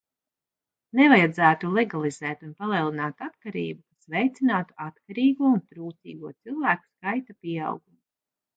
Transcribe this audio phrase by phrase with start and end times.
[0.99, 7.99] Nevajadzētu legalizēt un palielināt atkarību, kas veicinātu atkarīgo un trūcīgo cilvēku skaita pieaugumu.